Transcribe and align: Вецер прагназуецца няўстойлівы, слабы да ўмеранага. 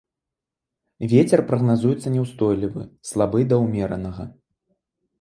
Вецер 1.11 1.39
прагназуецца 1.51 2.13
няўстойлівы, 2.15 2.81
слабы 3.13 3.39
да 3.55 3.65
ўмеранага. 3.69 4.23